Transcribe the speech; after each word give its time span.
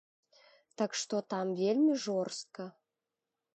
Так 0.81 0.91
што 1.01 1.15
там 1.35 1.53
вельмі 1.61 1.99
жорстка! 2.07 2.69